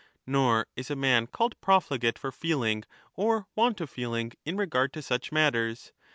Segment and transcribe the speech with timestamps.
[0.25, 5.01] Nor is a man called profligate for feeling or want of feeling in regard to
[5.03, 5.93] such matters.